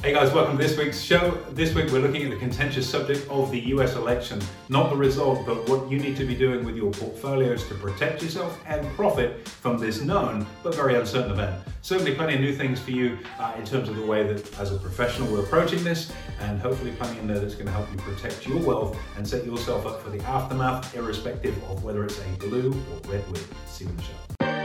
[0.00, 1.32] Hey guys, welcome to this week's show.
[1.50, 4.40] This week we're looking at the contentious subject of the US election.
[4.68, 8.22] Not the result, but what you need to be doing with your portfolios to protect
[8.22, 11.60] yourself and profit from this known but very uncertain event.
[11.82, 14.70] Certainly plenty of new things for you uh, in terms of the way that as
[14.72, 16.12] a professional we're approaching this,
[16.42, 19.44] and hopefully plenty in there that's going to help you protect your wealth and set
[19.44, 23.42] yourself up for the aftermath, irrespective of whether it's a blue or red wig.
[23.66, 24.57] See you in the show.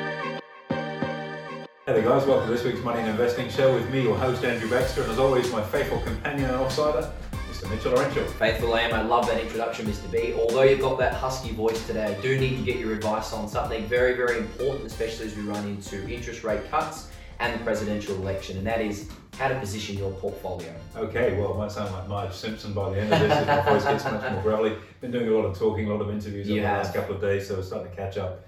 [1.86, 4.46] Hey there guys, welcome to this week's Money and Investing Show with me, your host
[4.46, 7.12] Andrew Baxter, and as always, my faithful companion and offsider,
[7.52, 7.70] Mr.
[7.70, 8.24] Mitchell Laurential.
[8.24, 8.94] Faithful am.
[8.94, 10.10] I love that introduction, Mr.
[10.10, 10.34] B.
[10.34, 13.50] Although you've got that husky voice today, I do need to get your advice on
[13.50, 18.16] something very, very important, especially as we run into interest rate cuts and the presidential
[18.16, 20.74] election, and that is how to position your portfolio.
[20.96, 23.62] Okay, well, it might sound like Marge Simpson by the end of this if my
[23.62, 24.78] voice gets much more gravelly.
[25.02, 27.16] Been doing a lot of talking, a lot of interviews over You the last couple
[27.16, 28.46] of days, so we're starting to catch up.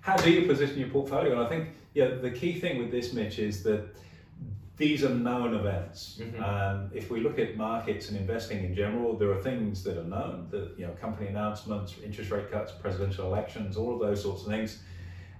[0.00, 1.32] How do you position your portfolio?
[1.32, 3.88] And I think yeah, the key thing with this, Mitch, is that
[4.76, 6.20] these are known events.
[6.22, 6.40] Mhm.
[6.40, 10.04] Um, if we look at markets and investing in general, there are things that are
[10.04, 14.42] known, that you know, company announcements, interest rate cuts, presidential elections, all of those sorts
[14.42, 14.80] of things.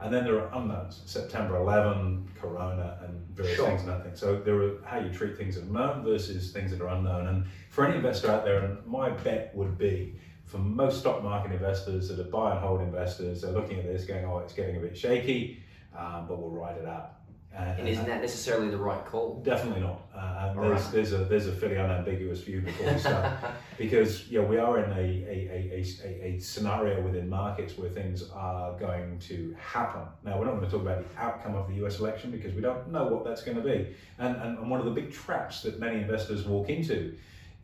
[0.01, 3.67] And then there are unknowns, September 11, Corona, and various Sure.
[3.67, 4.15] things and that thing.
[4.15, 7.27] So there are how you treat things that are known versus things that are unknown.
[7.29, 10.15] And for any investor out there, and my bet would be
[10.47, 14.05] for most stock market investors that are buy and hold investors, they're looking at this
[14.05, 15.63] going, oh, it's getting a bit shaky,
[15.99, 17.13] um, but we'll ride it out.
[17.57, 19.41] And, And isn't that necessarily the right call?
[19.43, 20.03] Definitely not.
[20.15, 20.93] Uh, there's, right.
[20.93, 23.33] there's a there's a fairly unambiguous view before we start
[23.79, 28.29] because yeah we are in a a, a, a, a scenario within markets where things
[28.35, 30.03] are going to happen.
[30.25, 32.01] Now we're not going to talk about the outcome of the U.S.
[32.01, 33.95] election because we don't know what that's going to be.
[34.19, 37.17] And, and and one of the big traps that many investors walk into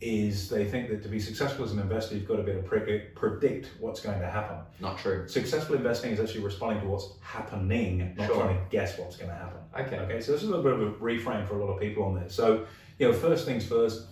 [0.04, 2.62] is they think that to be successful as an investor you've got to be able
[2.62, 4.58] to predict, predict what's going to happen.
[4.78, 5.26] Not true.
[5.26, 8.42] Successful investing is actually responding to what's happening, not Sure.
[8.42, 9.60] trying to guess what's going to happen.
[9.80, 9.96] Okay.
[10.00, 12.02] Okay, so this is a little bit of a reframe for a lot of people
[12.04, 12.34] on this.
[12.34, 12.66] So,
[12.98, 14.06] you know, first things first,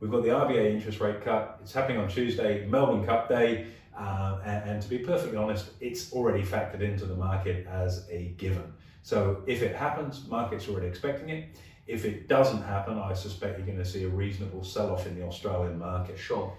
[0.00, 1.58] we've got the RBA interest rate cut.
[1.62, 6.10] It's happening on Tuesday, Melbourne Cup Day, uh, and, and to be perfectly honest, it's
[6.14, 8.72] already factored into the market as a given.
[9.02, 11.48] So, if it happens, market's already expecting it.
[11.86, 15.24] If it doesn't happen, I suspect you're going to see a reasonable sell-off in the
[15.26, 16.56] Australian market Sure.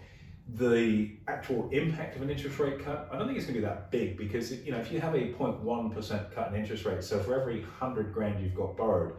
[0.58, 3.66] the actual impact of an interest rate cut, I don't think it's going to be
[3.66, 7.20] that big because you know if you have a 0.1% cut in interest rate, so
[7.20, 9.16] for every hundred grand you've got borrowed,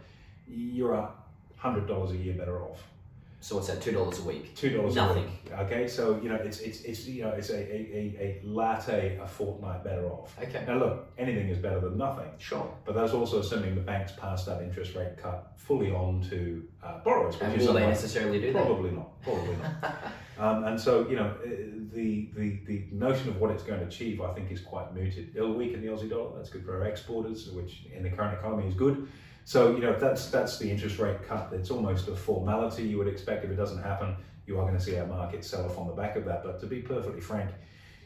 [0.47, 1.11] you're a
[1.57, 2.81] hundred dollars a year better off.
[3.47, 3.81] So what's that?
[3.81, 4.57] Two dollars a week.
[4.57, 5.53] Two dollars a week.
[5.53, 9.27] Okay, so you know it's it's it's you know it's a, a, a, latte a
[9.29, 10.37] fortnight better off.
[10.43, 10.65] Okay.
[10.67, 12.29] Now look, anything is better than nothing.
[12.39, 12.69] Sure.
[12.85, 16.99] But that's also assuming the banks pass that interest rate cut fully on to uh,
[17.05, 17.37] borrowers.
[17.41, 18.67] And will they necessarily do that?
[18.67, 19.23] Probably not.
[19.23, 19.95] Probably not.
[20.39, 21.49] Um, and so, you know, uh,
[21.95, 25.35] the, the the notion of what it's going to achieve, I think, is quite mooted.
[25.35, 26.37] It'll weaken the Aussie dollar.
[26.37, 29.09] That's good for our exporters, which in the current economy is good.
[29.47, 31.51] So, you know, that's that's the interest rate cut.
[31.53, 32.83] It's almost a formality.
[32.83, 35.65] You would expect if it doesn't happen, you are going to see our market sell
[35.65, 36.43] off on the back of that.
[36.43, 37.53] But to be perfectly frank,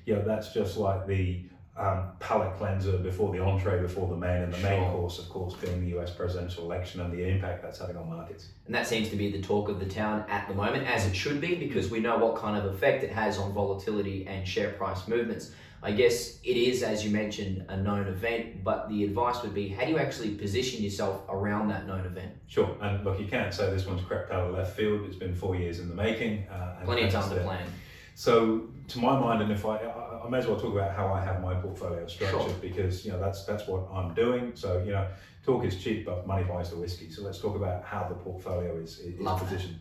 [0.04, 1.42] you know, that's just like the
[1.76, 5.54] um, palate cleanser before the entree, before the main, and the main course, of course,
[5.54, 8.48] being the US presidential election and the impact that's having on markets.
[8.66, 11.14] And that seems to be the talk of the town at the moment, as it
[11.14, 14.72] should be, because we know what kind of effect it has on volatility and share
[14.72, 15.53] price movements.
[15.82, 19.69] I guess it is, as you mentioned, a known event, but the advice would be
[19.69, 22.32] how do you actually position yourself around that known event?
[22.48, 25.06] Sure, and look, you can't say this one's crept out of left field.
[25.06, 26.47] It's been four years in the making.
[26.48, 27.66] Uh, Plenty of time to plan.
[28.15, 31.12] So, to my mind, and if I, I, I may as well talk about how
[31.12, 32.54] I have my portfolio structured Sure.
[32.60, 34.53] because you know that's that's what I'm doing.
[34.54, 35.06] So, you know,
[35.44, 37.10] talk is cheap, but money buys the whiskey.
[37.10, 39.78] So let's talk about how the portfolio is, is positioned.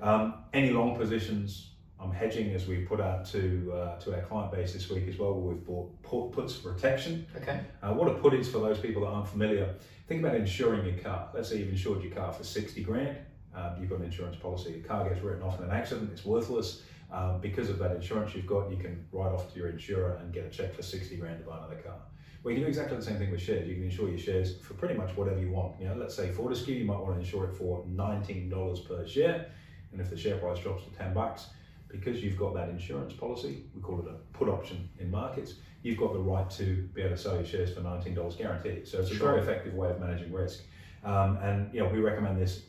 [0.00, 1.70] Um, any long positions,
[2.00, 5.18] I'm hedging as we put out to uh, to our client base this week as
[5.18, 5.34] well.
[5.34, 7.26] Where we've bought put, puts for protection.
[7.36, 7.60] Okay.
[7.82, 9.74] Uh, what a put is for those people that aren't familiar,
[10.08, 11.28] think about insuring your car.
[11.34, 13.18] Let's say you've insured your car for 60 grand.
[13.54, 14.70] Um, you've got an insurance policy.
[14.70, 16.82] Your car gets written off in an accident, it's worthless.
[17.10, 20.32] Um, because of that insurance you've got, you can write off to your insurer and
[20.32, 21.96] get a check for 60 grand to buy another car.
[22.42, 23.66] Well, you can do exactly the same thing with shares.
[23.66, 25.80] You can insure your shares for pretty much whatever you want.
[25.80, 29.50] You know, let's say Fortescue, you might want to insure it for $19 per share.
[29.92, 31.46] And if the share price drops to 10 bucks,
[31.88, 35.96] because you've got that insurance policy, we call it a put option in markets, you've
[35.98, 38.86] got the right to be able to sell your shares for $19 guaranteed.
[38.86, 39.30] So it's a Sure.
[39.30, 40.62] very effective way of managing risk.
[41.02, 42.66] Um, and you know, we recommend this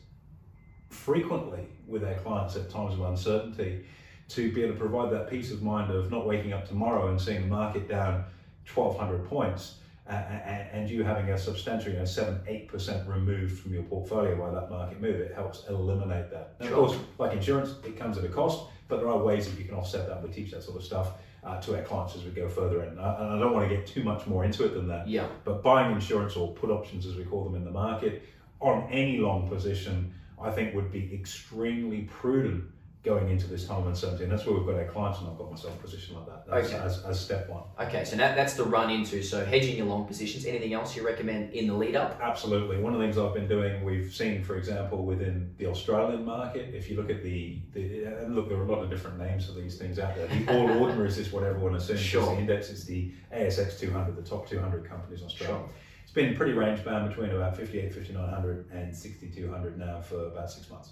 [0.88, 3.84] frequently with our clients at times of uncertainty
[4.30, 7.20] to be able to provide that peace of mind of not waking up tomorrow and
[7.20, 8.24] seeing the market down
[8.72, 9.74] 1200 points
[10.08, 14.50] uh, and you having a substantial, you know, 7 8% removed from your portfolio by
[14.50, 15.16] that market move.
[15.16, 16.54] It helps eliminate that.
[16.58, 19.58] And of course, like insurance, it comes at a cost, but there are ways that
[19.58, 20.22] you can offset that.
[20.22, 21.12] We teach that sort of stuff
[21.44, 22.98] uh, to our clients as we go further in.
[22.98, 25.08] Uh, and I don't want to get too much more into it than that.
[25.08, 25.28] Yeah.
[25.44, 28.22] But buying insurance or put options, as we call them in the market,
[28.60, 32.64] on any long position, I think would be extremely prudent
[33.02, 34.24] going into this time uncertainty.
[34.24, 36.46] And that's where we've got our clients and I've got myself positioned like that.
[36.46, 36.76] That's Okay.
[36.84, 37.62] as, as step one.
[37.80, 39.22] Okay, so that, that's the run into.
[39.22, 40.44] So hedging your long positions.
[40.44, 42.20] Anything else you recommend in the lead up?
[42.22, 42.76] Absolutely.
[42.78, 46.74] One of the things I've been doing, we've seen, for example, within the Australian market,
[46.74, 49.46] if you look at the, the and look, there are a lot of different names
[49.46, 50.26] for these things out there.
[50.26, 52.20] The All Ordinaries is what everyone assumes Sure.
[52.22, 52.68] is the index.
[52.70, 55.56] It's the ASX 200, the top 200 companies in Australia.
[55.56, 55.68] Sure.
[56.02, 60.68] It's been pretty range bound between about 58, 5900 and 6200 now for about six
[60.68, 60.90] months.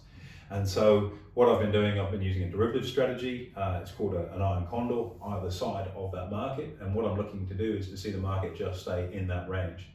[0.50, 3.52] And so what I've been doing, I've been using a derivative strategy.
[3.56, 6.78] Uh, it's called a, an iron condor either side of that market.
[6.80, 9.48] And what I'm looking to do is to see the market just stay in that
[9.48, 9.88] range.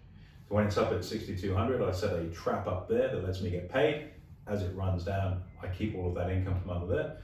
[0.47, 3.49] So when it's up at 6200, I set a trap up there that lets me
[3.49, 4.09] get paid.
[4.45, 7.17] As it runs down, I keep all of that income from under there.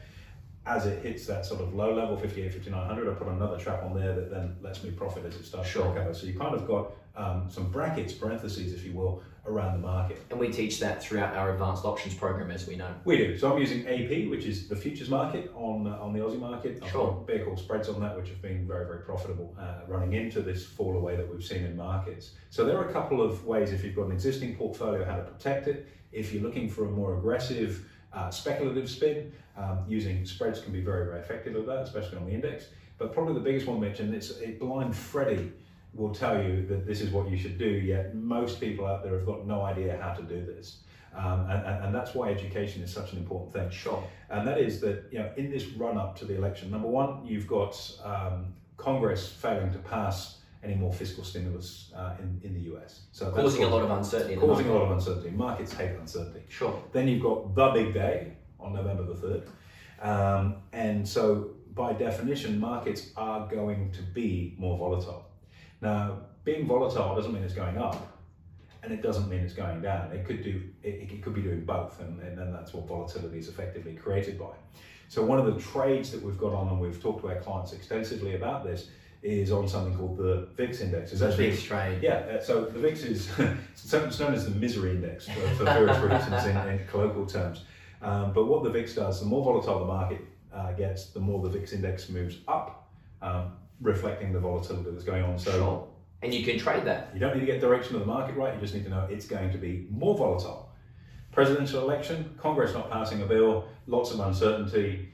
[0.66, 3.94] As it hits that sort of low level, 58, 5900, I put another trap on
[3.94, 5.84] there that then lets me profit as it starts Sure.
[5.84, 6.14] to recover.
[6.14, 10.22] So you kind of got um, some brackets, parentheses, if you will, around the market.
[10.30, 12.94] And we teach that throughout our advanced options program, as we know.
[13.06, 13.38] We do.
[13.38, 16.80] So I'm using AP, which is the futures market on uh, on the Aussie market.
[16.84, 17.08] I've Sure.
[17.08, 20.42] got bear call spreads on that, which have been very, very profitable uh, running into
[20.42, 22.32] this fall away that we've seen in markets.
[22.50, 25.24] So there are a couple of ways if you've got an existing portfolio how to
[25.24, 25.88] protect it.
[26.12, 30.82] If you're looking for a more aggressive uh, speculative spin, um, using spreads can be
[30.82, 32.66] very, very effective at that, especially on the index.
[32.98, 35.52] But probably the biggest one mentioned, it's a blind Freddy
[35.94, 39.18] will tell you that this is what you should do, yet most people out there
[39.18, 40.80] have got no idea how to do this.
[41.16, 43.70] Um, and, and, and that's why education is such an important thing.
[43.72, 44.04] Sure.
[44.30, 47.26] And that is that, you know, in this run up to the election, number one,
[47.26, 52.76] you've got um, Congress failing to pass any more fiscal stimulus uh, in, in the
[52.76, 53.02] US.
[53.12, 54.36] So that's Causing a lot of uncertainty.
[54.36, 55.32] causing a lot of uncertainty.
[55.32, 56.42] Markets hate uncertainty.
[56.50, 56.82] Sure.
[56.92, 59.48] Then you've got the big day on November the 3rd.
[60.02, 65.29] Um, and so, by definition, markets are going to be more volatile.
[65.82, 68.18] Now, being volatile doesn't mean it's going up,
[68.84, 70.12] and it doesn't mean it's going down.
[70.12, 70.62] It could do.
[70.84, 74.40] It, it could be doing both, and, and then that's what volatility is effectively created
[74.40, 74.54] by.
[75.08, 77.74] So, one of the trades that we've got on, and we've talked to our clients
[77.74, 78.90] extensively about this,
[79.22, 81.12] is on something called the VIX index.
[81.12, 82.02] It's actually big trade.
[82.02, 85.98] yeah, uh, so the VIX is it's known as the misery index for, for various
[86.00, 87.64] reasons in, in colloquial terms.
[88.02, 90.22] Um, but what the VIX does, the more volatile the market
[90.54, 92.90] uh, gets, the more the VIX index moves up,
[93.22, 95.38] um, reflecting the volatility that's going on.
[95.40, 95.88] So Sure.
[96.22, 97.12] And you can trade that.
[97.14, 99.08] you don't need to get direction of the market right, you just need to know
[99.10, 100.70] it's going to be more volatile.
[101.32, 105.10] Presidential election, Congress not passing a bill, lots of uncertainty.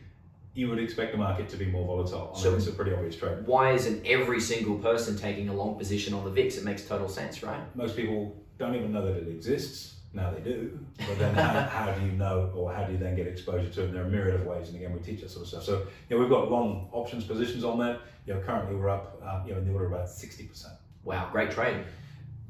[0.55, 2.31] You would expect the market to be more volatile.
[2.35, 3.45] I So- mean, it's a pretty obvious trade.
[3.45, 6.57] Why isn't every single person taking a long position on the VIX?
[6.57, 7.59] It makes total sense, right?
[7.75, 9.94] most people don't even know that it exists.
[10.15, 13.15] Now they do, but then how, how do you know, or how do you then
[13.15, 13.85] get exposure to it?
[13.87, 15.63] And there are a myriad of ways, and again, we teach that sort of stuff.
[15.63, 17.99] So, you know, we've got long options positions on that.
[18.25, 20.73] You know, currently we're up, uh, you know, in the order of about sixty percent,
[21.03, 21.83] Wow, great trade.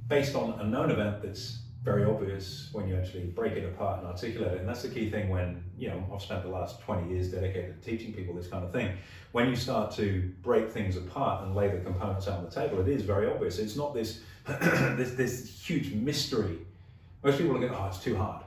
[0.08, 4.08] based on a known event that's very obvious when you actually break it apart and
[4.08, 4.60] articulate it.
[4.60, 7.82] And that's the key thing when, you know, I've spent the last 20 years dedicated
[7.82, 8.98] to teaching people this kind of thing.
[9.34, 12.80] When you start to break things apart and lay the components out on the table,
[12.82, 13.60] it is very obvious.
[13.60, 16.58] It's not this, this, this huge mystery.
[17.26, 18.44] Most people look at, oh, it's too hard.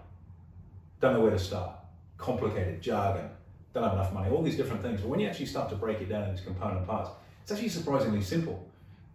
[1.00, 1.72] Don't know where to start.
[2.16, 3.28] Complicated, jargon,
[3.74, 5.00] don't have enough money, all these different things.
[5.00, 7.10] But when you actually start to break it down into component parts,
[7.42, 8.64] it's actually surprisingly simple.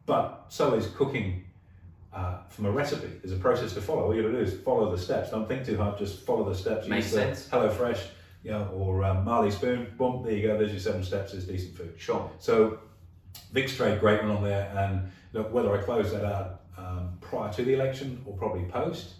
[0.05, 1.45] But so is cooking
[2.11, 3.07] uh, from a recipe.
[3.23, 4.03] There's a process to follow.
[4.03, 5.31] All you gotta do is follow the steps.
[5.31, 5.97] Don't think too hard.
[5.97, 6.89] Just follow the steps.
[6.89, 7.47] Makes Use sense.
[7.47, 8.03] Hello Fresh,
[8.43, 9.93] you know, or um, Marley Spoon.
[9.97, 10.57] Boom, there you go.
[10.57, 11.33] There's your seven steps.
[11.33, 11.93] Is decent food.
[11.95, 12.29] Sure.
[12.37, 12.79] So
[13.53, 14.69] VIX trade, great one on there.
[14.75, 19.13] And look, whether I close that out um, prior to the election or probably post,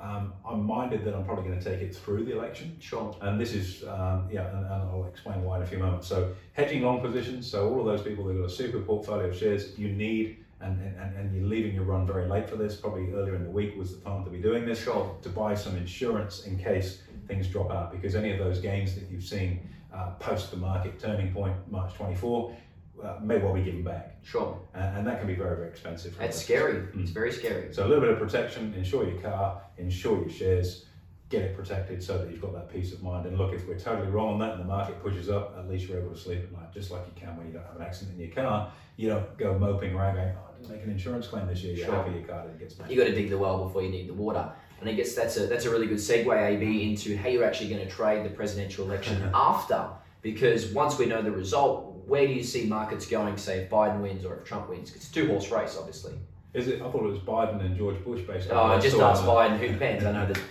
[0.00, 2.76] um, I'm minded that I'm probably going to take it through the election.
[2.80, 3.16] Sure.
[3.20, 6.06] And this is, um, yeah, and, and I'll explain why in a few moments.
[6.06, 7.50] So hedging long positions.
[7.50, 10.80] So all of those people that got a super portfolio of shares, you need, and,
[10.80, 12.76] and, and you're leaving your run very late for this.
[12.76, 15.16] Probably earlier in the week was the time to be doing this Sure.
[15.22, 19.10] to buy some insurance in case things drop out because any of those gains that
[19.10, 19.60] you've seen
[19.92, 22.56] uh, post the market turning point March 24
[23.02, 24.58] uh, may well be given back Sure.
[24.74, 26.44] and, and that can be very very expensive That's us.
[26.44, 26.74] scary.
[26.74, 27.02] Mm.
[27.02, 27.72] It's very scary.
[27.72, 30.84] so a little bit of protection insure your car insure your shares
[31.28, 33.78] get it protected so that you've got that peace of mind and look if we're
[33.78, 36.42] totally wrong on that and the market pushes up at least you're able to sleep
[36.42, 38.72] at night just like you can when you don't have an accident in your car
[38.96, 41.74] you don't go moping around going oh, I didn't make an insurance claim this year
[41.76, 41.94] you're Sure.
[41.96, 44.08] happy your car didn't get smashed You got to dig the well before you need
[44.08, 44.50] the water.
[44.80, 47.68] And I guess that's a that's a really good segue, AB, into how you're actually
[47.68, 49.88] going to trade the presidential election after.
[50.22, 53.36] Because once we know the result, where do you see markets going?
[53.36, 54.94] Say if Biden wins or if Trump wins?
[54.94, 56.14] It's a two horse race, obviously.
[56.54, 58.96] is it I thought it was Biden and George Bush based on Oh, I just
[58.96, 59.22] asked.
[59.24, 59.58] Biden.
[59.58, 60.04] Who depends?
[60.04, 60.40] I know that.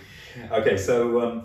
[0.52, 1.44] Okay, so um,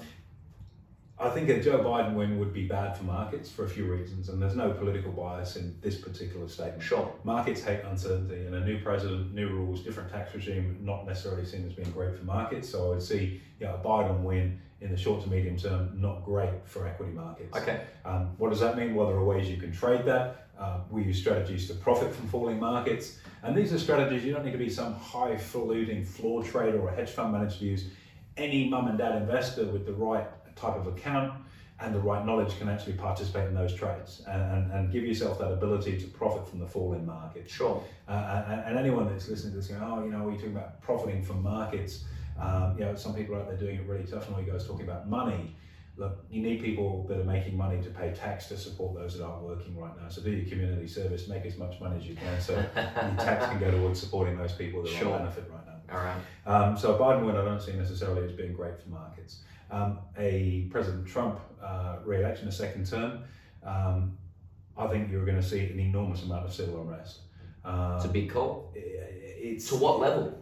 [1.20, 4.30] I think a Joe Biden win would be bad for markets for a few reasons,
[4.30, 6.84] and there's no political bias in this particular statement.
[6.84, 7.12] Sure.
[7.24, 11.66] Markets hate uncertainty, and a new president, new rules, different tax regime, not necessarily seen
[11.66, 12.70] as being great for markets.
[12.70, 15.90] So I would see you know, a Biden win in the short to medium term,
[15.96, 17.58] not great for equity markets.
[17.58, 17.82] Okay.
[18.04, 18.94] Um, what does that mean?
[18.94, 20.48] Well, there are ways you can trade that.
[20.60, 23.18] Uh, we use strategies to profit from falling markets.
[23.42, 26.96] And these are strategies you don't need to be some highfalutin floor trader or a
[26.96, 27.86] hedge fund manager to use.
[28.36, 31.34] Any mum and dad investor with the right type of account
[31.80, 35.40] and the right knowledge can actually participate in those trades and, and, and give yourself
[35.40, 37.50] that ability to profit from the falling market.
[37.50, 37.84] Sure.
[38.08, 40.82] Uh, and, and, anyone that's listening to this going, oh, you know, we're talking about
[40.82, 42.04] profiting from markets.
[42.40, 44.66] Um, you know, some people out there doing it really tough, and all you guys
[44.66, 45.56] talking about money.
[45.96, 49.24] Look, you need people that are making money to pay tax to support those that
[49.24, 50.10] aren't working right now.
[50.10, 53.46] So do your community service, make as much money as you can, so your tax
[53.46, 55.10] can go towards supporting those people that sure.
[55.10, 55.96] are on benefit right now.
[55.96, 56.22] All right.
[56.48, 59.42] Um, so a Biden win, I don't see necessarily as being great for markets.
[59.70, 63.24] Um, a President Trump uh, re-election, a second term,
[63.64, 64.18] um,
[64.78, 67.20] I think you're going to see an enormous amount of civil unrest.
[67.64, 68.72] Um, it's a big call.
[68.76, 70.38] It's to what level?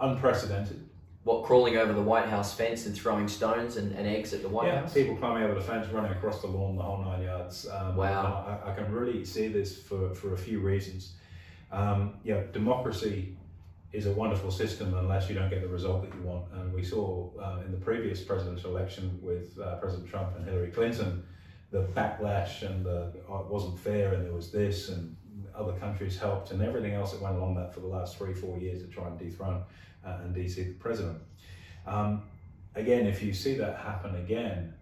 [0.00, 0.88] Unprecedented.
[1.24, 4.48] What crawling over the White House fence and throwing stones and, and eggs at the
[4.48, 4.92] White yeah, House?
[4.92, 7.66] people climbing over the fence, running across the lawn, the whole nine yards.
[7.66, 8.60] Um, wow!
[8.62, 11.14] I, I, can really see this for, for a few reasons.
[11.72, 13.38] Um, yeah, democracy
[13.94, 16.44] is a wonderful system unless you don't get the result that you want.
[16.52, 20.72] And we saw uh, in the previous presidential election with uh, President Trump and Hillary
[20.72, 21.24] Clinton,
[21.70, 25.16] the backlash and the oh, it wasn't fair and there was this and
[25.56, 28.58] other countries helped and everything else that went along that for the last three, four
[28.58, 29.62] years to try and dethrone
[30.04, 31.18] uh, and DC the president.
[31.86, 32.22] Um,
[32.74, 34.74] again, if you see that happen again,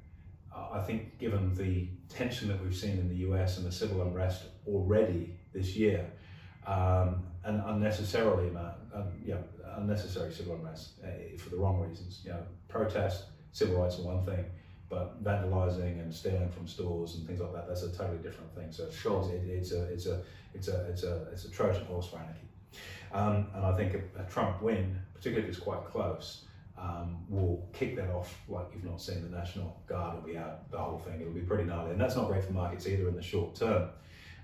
[0.72, 4.44] I think given the tension that we've seen in the US and the civil unrest
[4.66, 6.10] already this year,
[6.66, 9.36] um, and unnecessarily amount, um, yeah,
[9.76, 12.22] unnecessary civil unrest uh, for the wrong reasons.
[12.24, 14.44] You know, protest, civil rights are one thing,
[14.88, 18.70] but vandalizing and stealing from stores and things like that, that's a totally different thing.
[18.70, 19.30] So sure.
[19.32, 20.22] it, it's, a, it's, a,
[20.54, 22.48] it's, a, it's, a, it's a Trojan horse for anarchy.
[23.12, 26.44] Um, and I think a, a, Trump win, particularly if it's quite close,
[26.78, 29.22] um, will kick that off like you've not seen.
[29.22, 31.20] The National Guard will be out, the whole thing.
[31.20, 31.92] It'll be pretty gnarly.
[31.92, 33.90] And that's not great for markets either in the short term.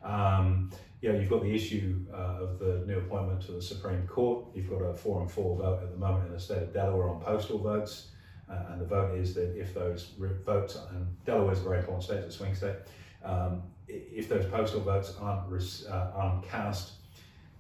[0.05, 0.71] Um,
[1.01, 4.47] you know, you've got the issue uh, of the new appointment to the Supreme Court.
[4.55, 7.09] You've got a four and four vote at the moment in the state of Delaware
[7.09, 8.09] on postal votes.
[8.51, 12.05] Uh, and the vote is that if those votes, and Delaware is a very important
[12.05, 12.77] state, it's a swing state,
[13.25, 15.53] um, if those postal votes aren't,
[15.89, 16.93] uh, aren't cast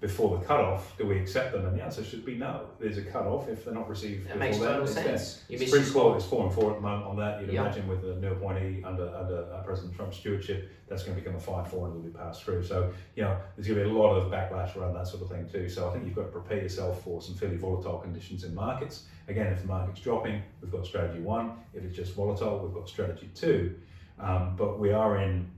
[0.00, 1.66] before the cutoff, do we accept them?
[1.66, 2.66] And the answer should be no.
[2.78, 4.28] There's a cutoff if they're not received.
[4.28, 5.42] That makes total sense.
[5.48, 7.40] The Supreme Court is four and four at the moment on that.
[7.40, 7.64] You'd yep.
[7.66, 11.36] imagine with the new appointee under under uh, President Trump's stewardship, that's going to become
[11.36, 12.62] a five four and it'll be passed through.
[12.62, 15.30] So you know, there's going to be a lot of backlash around that sort of
[15.30, 15.68] thing too.
[15.68, 19.06] So I think you've got to prepare yourself for some fairly volatile conditions in markets.
[19.26, 21.54] Again, if the market's dropping, we've got strategy one.
[21.74, 23.74] If it's just volatile, we've got strategy two.
[24.20, 25.50] Um, but we are in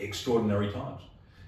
[0.00, 1.00] extraordinary times.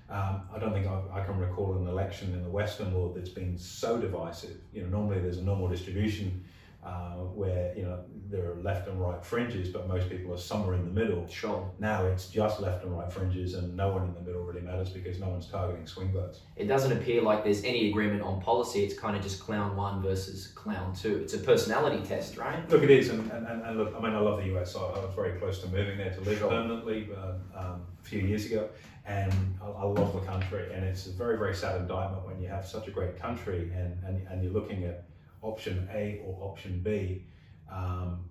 [0.08, 3.28] Um, I don't think I, I, can recall an election in the Western world that's
[3.28, 4.56] been so divisive.
[4.72, 6.44] You know, normally there's a normal distribution
[6.86, 7.98] uh, where you know
[8.30, 11.26] there are left and right fringes, but most people are somewhere in the middle.
[11.26, 11.68] Sure.
[11.80, 14.90] Now it's just left and right fringes, and no one in the middle really matters
[14.90, 16.40] because no one's targeting swing votes.
[16.54, 18.84] It doesn't appear like there's any agreement on policy.
[18.84, 21.16] It's kind of just clown one versus clown two.
[21.16, 22.68] It's a personality test, right?
[22.70, 24.76] Look, it is, and, and, and look, I mean, I love the US.
[24.76, 26.48] I, I was very close to moving there to live sure.
[26.48, 28.68] permanently uh, um, a few years ago,
[29.06, 30.72] and I, I, love the country.
[30.72, 33.96] And it's a very, very sad indictment when you have such a great country and,
[34.04, 35.04] and, and you're looking at
[35.42, 37.24] option A or option B.
[37.70, 38.28] Um,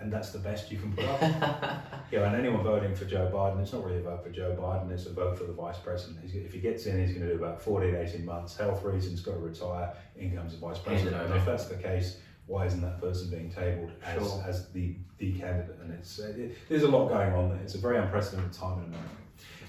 [0.00, 1.20] and that's the best you can put up.
[2.10, 4.90] yeah, and anyone voting for Joe Biden, it's not really a vote for Joe Biden,
[4.90, 6.18] it's a vote for the vice president.
[6.24, 9.32] if he gets in, he's going to do about 14, 18 months, health reasons, got
[9.32, 11.22] to retire, income's a vice president.
[11.22, 12.16] And if that's the case,
[12.50, 14.44] why isn't that person being tabled as, sure.
[14.44, 15.76] as the, the candidate?
[15.80, 17.58] And it's it, there's a lot going on there.
[17.62, 19.08] It's a very unprecedented time in America.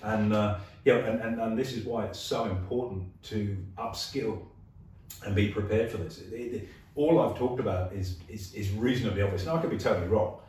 [0.01, 4.39] And uh, yeah, and, and, and this is why it's so important to upskill
[5.23, 6.21] and be prepared for this.
[6.21, 9.45] It, it, all I've talked about is, is, is reasonably obvious.
[9.45, 10.39] Now, I could be totally wrong.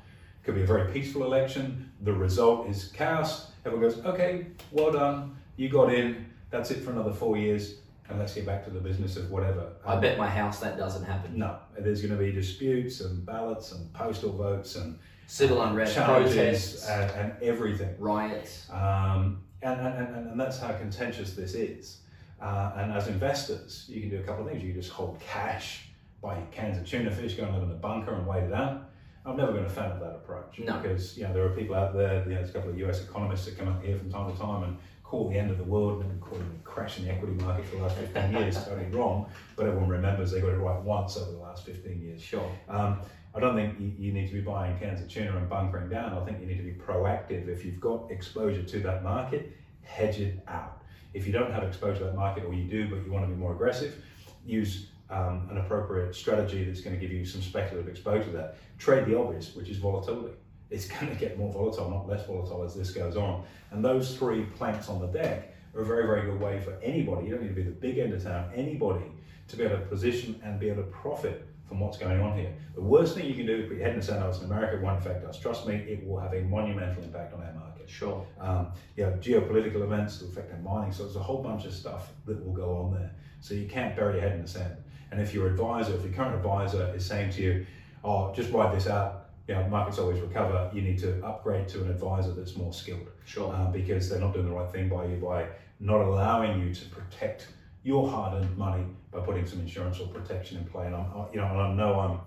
[0.40, 1.92] It could be a very peaceful election.
[2.00, 3.50] The result is chaos.
[3.66, 5.36] Everyone goes, okay, well done.
[5.56, 6.24] You got in.
[6.48, 7.74] That's it for another four years.
[8.12, 9.72] And let's get back to the business of whatever.
[9.86, 11.38] I bet my house that doesn't happen.
[11.38, 16.86] No, there's going to be disputes and ballots and postal votes and civil unrest, protests,
[16.86, 18.68] and, and, everything, riots.
[18.70, 22.00] Um, and, and, and, and that's how contentious this is.
[22.38, 24.62] Uh, and as investors, you can do a couple of things.
[24.62, 25.88] You can just hold cash,
[26.20, 28.90] buy cans of tuna fish, go and live in a bunker and wait it out.
[29.24, 30.78] I've never been a fan of that approach no.
[30.80, 32.24] because you know there are people out there.
[32.24, 34.38] You know, there's a couple of US economists that come up here from time to
[34.38, 34.76] time and
[35.12, 37.76] call the end of the world and call it crash in the equity market for
[37.76, 38.64] the last 15 years.
[38.64, 39.26] totally wrong,
[39.56, 42.22] but everyone remembers they got it right once over the last 15 years.
[42.22, 42.50] Sure.
[42.66, 42.98] Um,
[43.34, 46.14] I don't think you, you, need to be buying cans of tuna and bunkering down.
[46.14, 47.46] I think you need to be proactive.
[47.48, 49.52] If you've got exposure to that market,
[49.82, 50.80] hedge it out.
[51.12, 53.28] If you don't have exposure to that market, or you do, but you want to
[53.28, 54.02] be more aggressive,
[54.46, 58.56] use um, an appropriate strategy that's going to give you some speculative exposure to that.
[58.78, 60.32] Trade the obvious, which is volatility.
[60.72, 63.44] It's going to get more volatile, not less volatile as this goes on.
[63.70, 67.26] And those three planks on the deck are a very, very good way for anybody,
[67.26, 69.04] you don't need to be the big end of town, anybody
[69.48, 72.52] to be able to position and be able to profit from what's going on here.
[72.74, 74.44] The worst thing you can do is put your head in the sand, oh, in
[74.44, 75.38] America, it won't affect us.
[75.38, 77.88] Trust me, it will have a monumental impact on our market.
[77.88, 78.26] Sure.
[78.40, 81.72] Um, you know, geopolitical events will affect our mining, so there's a whole bunch of
[81.72, 83.10] stuff that will go on there.
[83.40, 84.76] So you can't bury your head in the sand.
[85.10, 87.66] And if your advisor, if your current advisor is saying to you,
[88.04, 91.82] oh, just ride this out, you know, markets always recover, you need to upgrade to
[91.82, 93.08] an advisor that's more skilled.
[93.24, 93.52] Sure.
[93.52, 95.46] Uh, because they're not doing the right thing by you by
[95.80, 97.48] not allowing you to protect
[97.82, 100.86] your hard-earned money by putting some insurance or protection in play.
[100.86, 102.20] And I'm, you know, and I know I'm,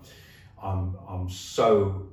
[0.62, 2.08] I'm, I'm so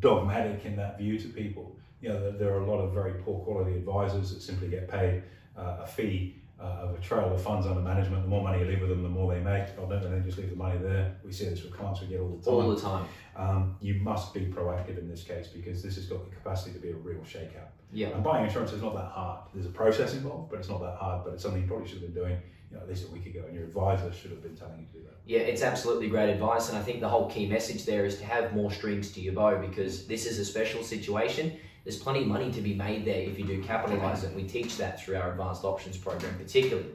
[0.00, 1.76] dogmatic in that view to people.
[2.00, 5.22] You know, there are a lot of very poor quality advisors that simply get paid
[5.56, 8.22] uh, a fee of a trail of funds under management.
[8.22, 9.62] The more money you leave with them, the more they make.
[9.62, 11.16] I don't then just leave the money there.
[11.24, 12.54] We see this with clients we get all the time.
[12.54, 13.06] All the time.
[13.36, 16.78] Um, you must be proactive in this case because this has got the capacity to
[16.80, 17.70] be a real shakeout.
[17.92, 18.08] Yeah.
[18.08, 19.40] And buying insurance is not that hard.
[19.54, 21.24] There's a process involved, but it's not that hard.
[21.24, 22.38] But it's something you probably should have been doing,
[22.70, 24.86] you know, at least a week ago, and your advisor should have been telling you
[24.86, 25.14] to do that.
[25.24, 28.24] Yeah, it's absolutely great advice, and I think the whole key message there is to
[28.24, 31.52] have more strings to your bow because this is a special situation.
[31.84, 34.34] There's plenty of money to be made there if you do capitalize it.
[34.34, 36.90] We teach that through our advanced options program, particularly.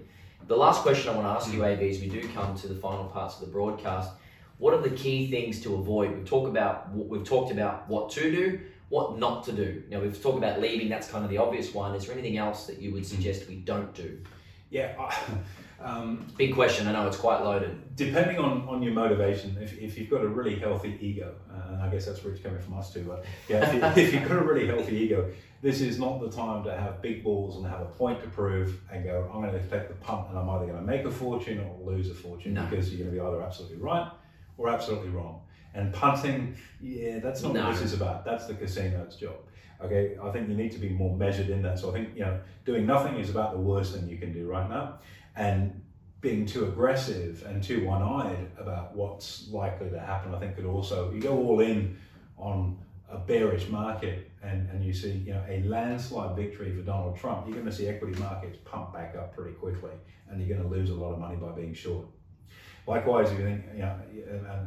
[0.47, 2.75] The last question I want to ask you, AB, as we do come to the
[2.75, 4.11] final parts of the broadcast,
[4.57, 6.11] what are the key things to avoid?
[6.15, 9.83] We've talked about we've talked about what to do, what not to do.
[9.89, 10.89] Now we've talked about leaving.
[10.89, 11.95] That's kind of the obvious one.
[11.95, 14.19] Is there anything else that you would suggest we don't do?
[14.69, 15.11] Yeah.
[15.83, 16.87] Um, Big question.
[16.87, 17.95] I know it's quite loaded.
[17.95, 21.81] Depending on, on your motivation, if, if you've got a really healthy ego, uh, and
[21.81, 24.27] I guess that's where it's coming from us too, but yeah, if, you, if you've
[24.27, 25.29] got a really healthy ego,
[25.61, 28.81] this is not the time to have big balls and have a point to prove
[28.91, 31.11] and go, I'm going to take the punt and I'm either going to make a
[31.11, 32.65] fortune or lose a fortune No.
[32.65, 34.09] because you're going to be either absolutely right
[34.57, 35.41] or absolutely wrong.
[35.75, 37.65] And punting, yeah, that's not No.
[37.65, 38.23] what this is about.
[38.25, 39.35] That's the casino's job.
[39.83, 41.77] Okay, I think you need to be more measured in that.
[41.77, 44.47] So I think you know, doing nothing is about the worst thing you can do
[44.47, 44.99] right now,
[45.35, 45.81] and
[46.21, 51.11] being too aggressive and too one-eyed about what's likely to happen, I think could also
[51.11, 51.97] you go all in
[52.37, 52.77] on
[53.09, 57.45] a bearish market and, and you see you know a landslide victory for Donald Trump,
[57.45, 59.91] you're going to see equity markets pump back up pretty quickly,
[60.29, 62.05] and you're going to lose a lot of money by being short.
[62.85, 63.97] Likewise, if you think you know,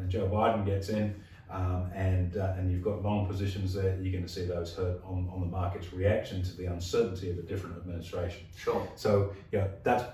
[0.01, 1.15] and Joe Biden gets in,
[1.51, 5.03] um, and uh, and you've got long positions there, you're going to see those hurt
[5.05, 8.47] on, on the market's reaction to the uncertainty of a different administration.
[8.57, 8.89] Sure.
[8.97, 10.05] So you know that's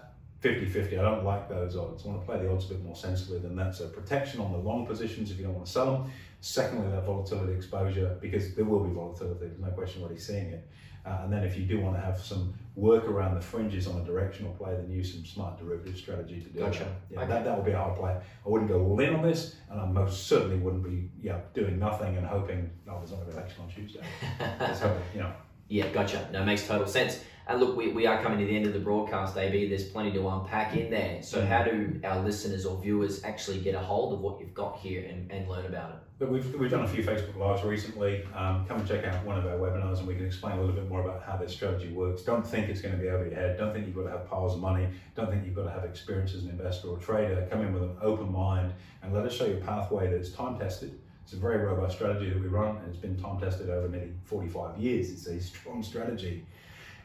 [0.42, 0.98] 50-50.
[0.98, 2.04] I don't like those odds.
[2.04, 3.74] I want to play the odds a bit more sensibly than that.
[3.74, 6.12] So protection on the long positions if you don't want to sell them.
[6.40, 9.46] Secondly, that volatility exposure because there will be volatility.
[9.46, 10.68] There's no question already seeing it.
[11.04, 14.00] Uh, and then if you do want to have some work around the fringes on
[14.00, 16.80] a directional play, then use some smart derivative strategy to do Gotcha.
[16.80, 16.88] that.
[17.10, 17.28] Yeah, Okay.
[17.28, 18.12] that, that would be a hard play.
[18.14, 21.78] I wouldn't go all in on this, and I most certainly wouldn't be yeah, doing
[21.80, 24.00] nothing and hoping, oh, there's not an election on Tuesday.
[24.38, 25.32] Hoping, you know.
[25.68, 26.28] Yeah, gotcha.
[26.32, 27.20] No, makes total sense.
[27.48, 29.68] And look, we, we are coming to the end of the broadcast, AB.
[29.68, 31.22] There's plenty to unpack in there.
[31.22, 34.78] So, how do our listeners or viewers actually get a hold of what you've got
[34.78, 35.96] here and, and learn about it?
[36.20, 38.24] But we've, we've done a few Facebook Lives recently.
[38.32, 40.76] Um, come and check out one of our webinars and we can explain a little
[40.76, 42.22] bit more about how this strategy works.
[42.22, 43.58] Don't think it's going to be over your head.
[43.58, 44.86] Don't think you've got to have piles of money.
[45.16, 47.44] Don't think you've got to have experience as an investor or trader.
[47.50, 50.60] Come in with an open mind and let us show you a pathway that's time
[50.60, 50.96] tested.
[51.24, 54.12] It's a very robust strategy that we run and it's been time tested over nearly
[54.22, 55.10] 45 years.
[55.10, 56.46] It's a strong strategy.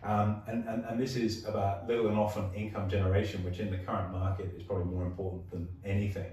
[0.03, 3.77] Um, and, and, and this is about little and often income generation, which in the
[3.77, 6.31] current market is probably more important than anything.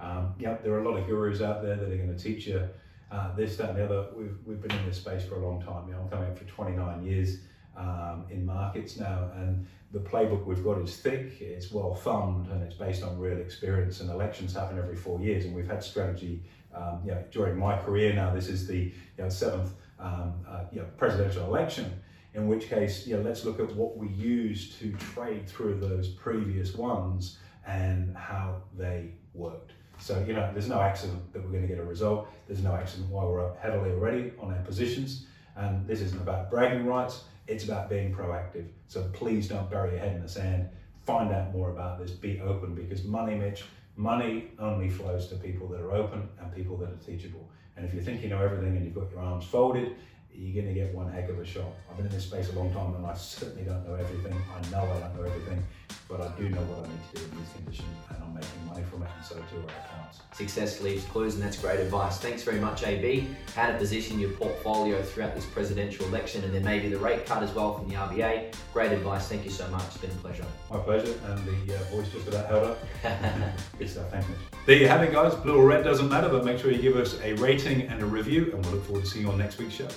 [0.00, 2.46] Um, yeah, there are a lot of gurus out there that are going to teach
[2.46, 2.68] you
[3.10, 4.06] uh, this, that, and the other.
[4.16, 5.86] We've, we've been in this space for a long time.
[5.88, 7.38] You know, I'm coming up for 29 years
[7.76, 12.62] um, in markets now, and the playbook we've got is thick, it's well thumbed, and
[12.62, 14.00] it's based on real experience.
[14.00, 16.42] And elections happen every four years, and we've had strategy.
[16.74, 20.64] Um, you know, during my career now, this is the you know, seventh um, uh,
[20.72, 22.00] you know, presidential election.
[22.34, 26.74] In which case, know, let's look at what we use to trade through those previous
[26.74, 29.72] ones and how they worked.
[29.98, 32.28] So, you know, there's no accident that we're going to get a result.
[32.48, 35.26] There's no accident why we're up heavily already on our positions.
[35.56, 38.66] And this isn't about bragging rights, it's about being proactive.
[38.88, 40.68] So please don't bury your head in the sand.
[41.06, 43.64] Find out more about this, be open because money, Mitch,
[43.96, 47.48] money only flows to people that are open and people that are teachable.
[47.76, 49.94] And if you think you know everything and you've got your arms folded,
[50.36, 51.72] you're going to get one heck of a shot.
[51.90, 54.34] I've been in this space a long time and I certainly don't know everything.
[54.34, 55.64] I know I don't know everything,
[56.08, 58.66] but I do know what I need to do in these conditions and I'm making
[58.66, 60.20] money from it and so do our clients.
[60.32, 62.18] Success leaves clues and that's great advice.
[62.18, 63.28] Thanks very much, AB.
[63.54, 67.42] How to position your portfolio throughout this presidential election and then maybe the rate cut
[67.42, 68.54] as well from the RBA.
[68.72, 69.28] Great advice.
[69.28, 69.84] Thank you so much.
[69.86, 70.44] It's been a pleasure.
[70.70, 71.14] My pleasure.
[71.26, 72.78] And the uh, voice just about held up.
[73.78, 74.10] Good stuff.
[74.10, 74.38] Thanks, Mitch.
[74.66, 75.34] There you have it, guys.
[75.36, 78.06] Blue or red doesn't matter, but make sure you give us a rating and a
[78.06, 79.88] review and we'll look forward to seeing you on next week's show.